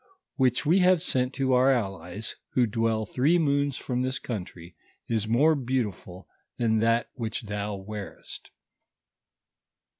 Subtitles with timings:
[0.37, 4.75] 141 which we have sent to our allies, who dwell three moons from this country,
[5.07, 6.27] is more beautiful
[6.57, 8.49] than tha* which thou wearest."